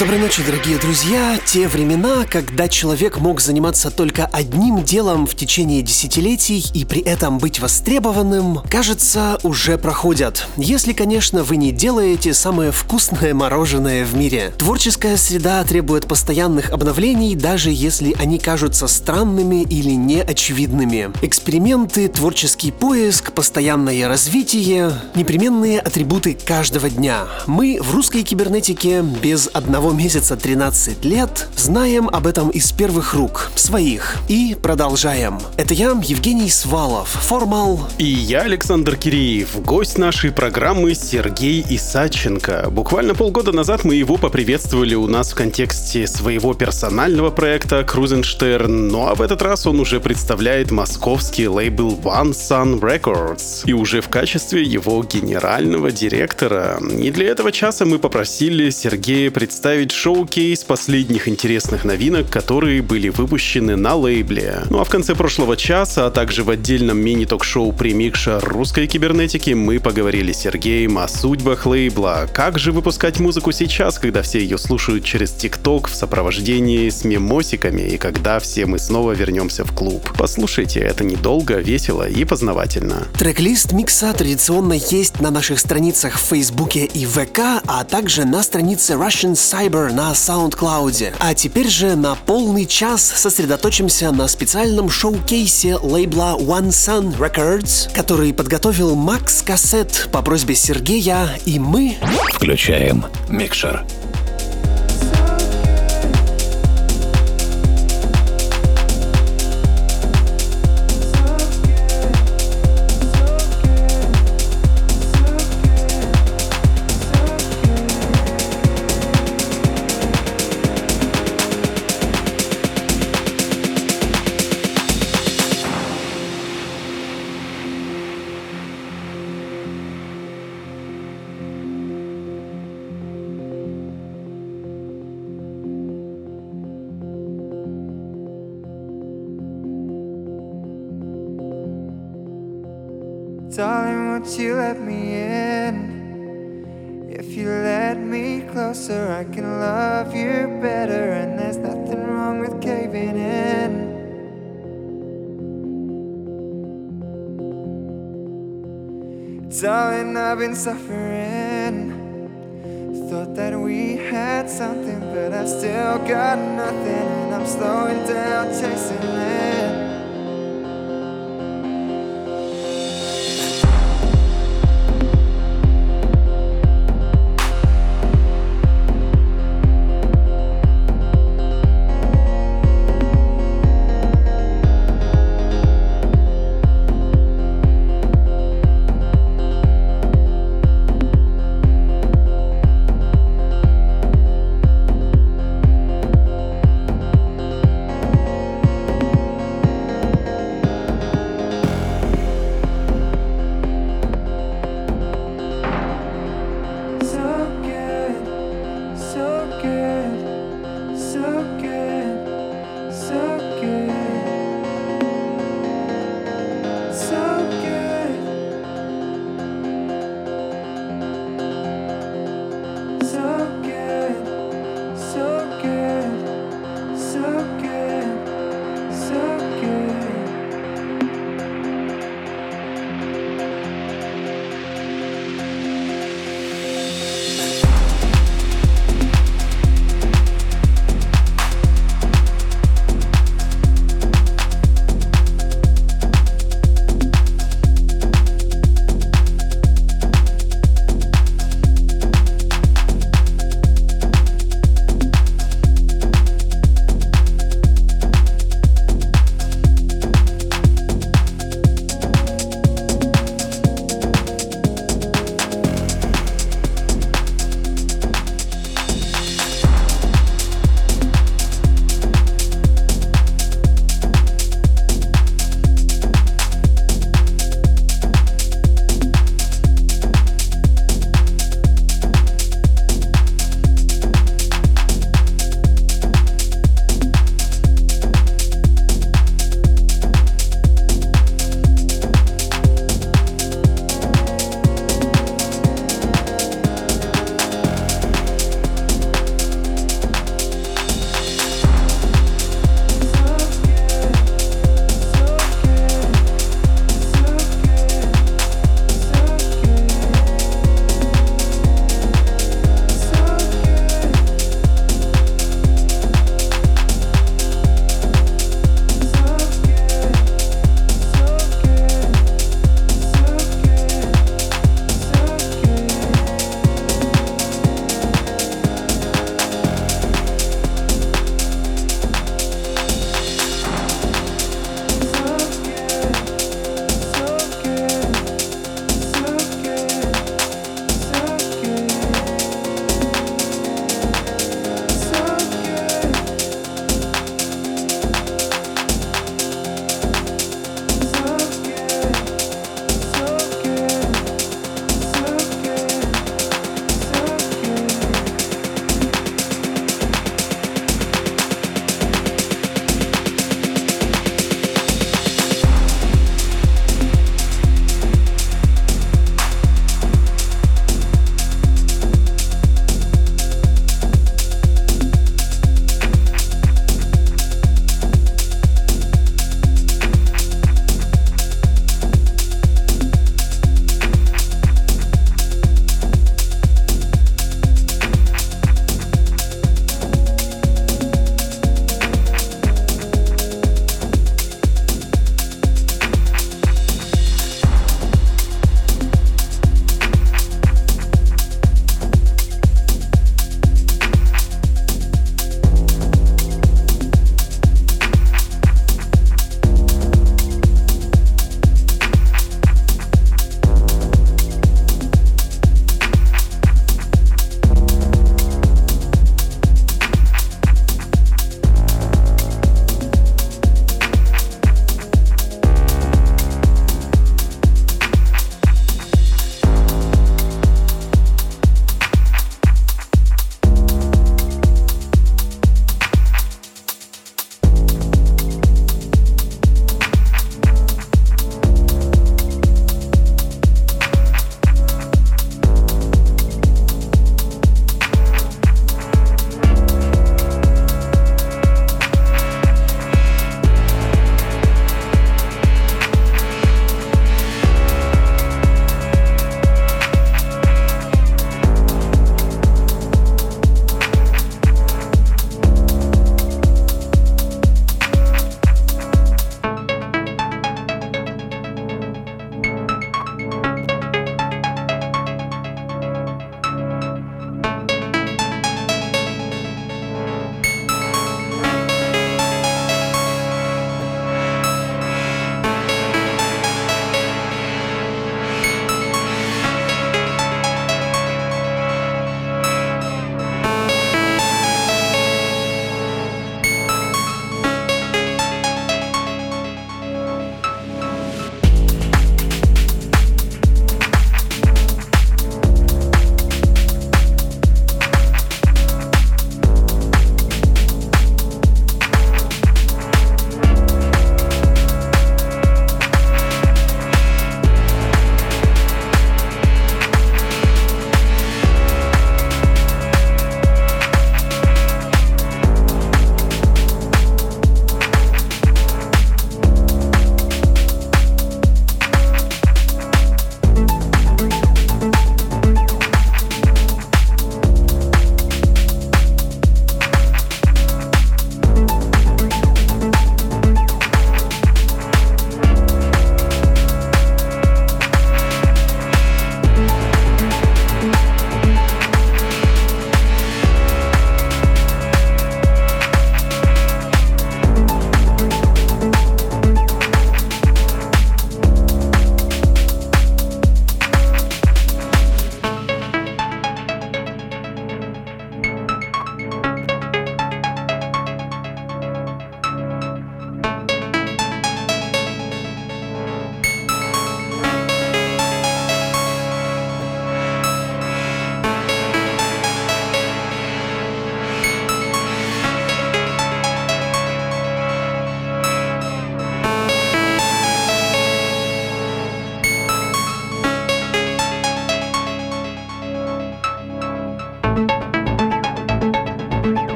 [0.00, 1.38] Доброй ночи, дорогие друзья.
[1.44, 7.36] Те времена, когда человек мог заниматься только одним делом в течение десятилетий и при этом
[7.36, 10.46] быть востребованным, кажется, уже проходят.
[10.56, 14.54] Если, конечно, вы не делаете самое вкусное мороженое в мире.
[14.56, 21.10] Творческая среда требует постоянных обновлений, даже если они кажутся странными или неочевидными.
[21.20, 27.26] Эксперименты, творческий поиск, постоянное развитие— непременные атрибуты каждого дня.
[27.46, 33.50] Мы в русской кибернетике без одного месяца 13 лет, знаем об этом из первых рук,
[33.54, 34.16] своих.
[34.28, 35.38] И продолжаем.
[35.56, 37.80] Это я, Евгений Свалов, Формал.
[37.98, 42.68] И я, Александр Киреев, гость нашей программы Сергей Исаченко.
[42.70, 49.06] Буквально полгода назад мы его поприветствовали у нас в контексте своего персонального проекта Крузенштерн, ну
[49.06, 54.08] а в этот раз он уже представляет московский лейбл One Sun Records и уже в
[54.08, 56.78] качестве его генерального директора.
[56.98, 63.08] И для этого часа мы попросили Сергея представить представить шоу-кейс последних интересных новинок, которые были
[63.08, 64.62] выпущены на лейбле.
[64.68, 69.80] Ну а в конце прошлого часа, а также в отдельном мини-ток-шоу «Премикша русской кибернетики» мы
[69.80, 72.28] поговорили с Сергеем о судьбах лейбла.
[72.32, 77.82] Как же выпускать музыку сейчас, когда все ее слушают через ТикТок в сопровождении с мемосиками
[77.82, 80.12] и когда все мы снова вернемся в клуб?
[80.18, 83.06] Послушайте, это недолго, весело и познавательно.
[83.18, 88.94] Трек-лист микса традиционно есть на наших страницах в Фейсбуке и ВК, а также на странице
[88.94, 91.14] Russian Cyber Cyber на SoundCloud.
[91.20, 98.34] А теперь же на полный час сосредоточимся на специальном шоу-кейсе лейбла One Sun Records, который
[98.34, 101.96] подготовил Макс Кассет по просьбе Сергея, и мы...
[102.32, 103.84] Включаем микшер.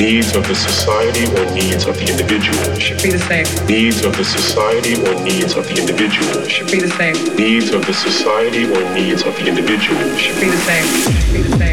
[0.00, 3.44] Needs of the society or needs of the individual should be the same.
[3.66, 7.36] Needs of the society or needs of the individual should be the same.
[7.36, 10.86] Needs of the society or needs of the individual should be the same.
[11.12, 11.69] Should be the same.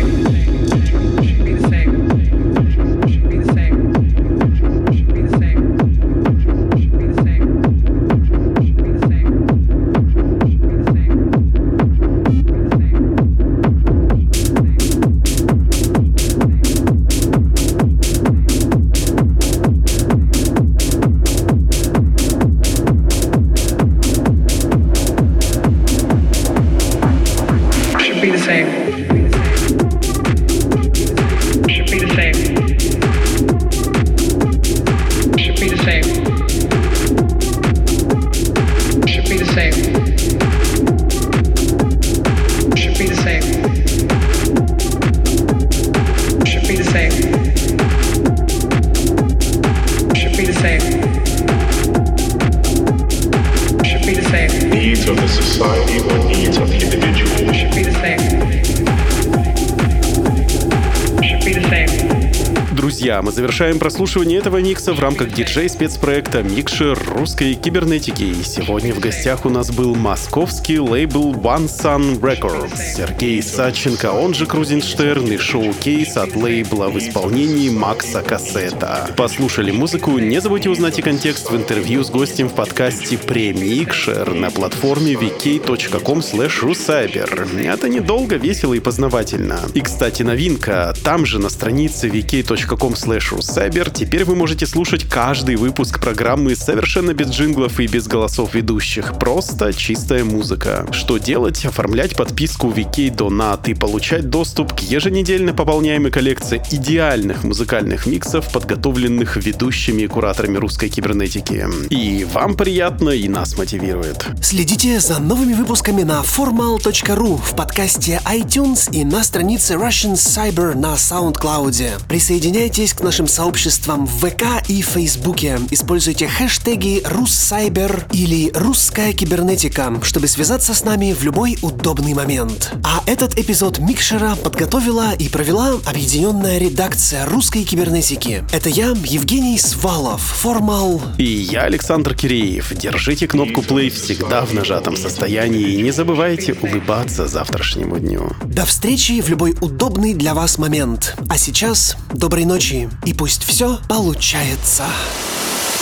[63.21, 68.23] Мы завершаем прослушивание этого микса в рамках диджей-спецпроекта «Микшер русской кибернетики».
[68.23, 74.33] И сегодня в гостях у нас был московский лейбл One Sun Records, Сергей Саченко, он
[74.33, 79.09] же Крузенштерн и шоу-кейс от лейбла в исполнении Макса Кассета.
[79.15, 80.17] Послушали музыку?
[80.17, 86.19] Не забудьте узнать и контекст в интервью с гостем в подкасте «Премикшер» на платформе vk.com
[86.19, 87.65] rucyber.
[87.65, 89.59] Это недолго, весело и познавательно.
[89.73, 90.93] И, кстати, новинка.
[91.03, 97.29] Там же на странице vk.com rucyber теперь вы можете слушать каждый выпуск программы совершенно без
[97.29, 99.17] джинглов и без голосов ведущих.
[99.17, 100.87] Просто чистая музыка.
[100.91, 101.65] Что делать?
[101.65, 109.37] Оформлять подписку VK Donat и получать доступ к еженедельно пополняемой коллекции идеальных музыкальных миксов, подготовленных
[109.37, 111.65] ведущими и кураторами русской кибернетики.
[111.89, 114.25] И вам приятно, и нас мотивирует.
[114.41, 120.95] Следите за новыми выпусками на formal.ru в подкасте iTunes и на странице Russian Cyber на
[120.95, 122.07] SoundCloud.
[122.07, 125.59] Присоединяйтесь к нашим сообществам в ВК и Фейсбуке.
[125.69, 132.73] Используйте хэштеги «Руссайбер» или «Русская кибернетика», чтобы связаться с нами в любой удобный момент.
[132.83, 138.43] А этот эпизод Микшера подготовила и провела объединенная редакция русской кибернетики.
[138.51, 141.01] Это я, Евгений Свалов, Формал.
[141.19, 142.73] И я, Александр Киреев.
[142.75, 148.31] Держите кнопку play всегда в нажатом состоянии и не забывайте улыбаться завтрашнему дню.
[148.45, 151.15] До встречи в любой удобный для вас момент.
[151.29, 154.85] А сейчас доброй ночи и пусть все получается.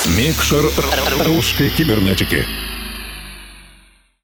[0.06, 0.66] Микшер
[1.26, 2.45] русской кибернетики.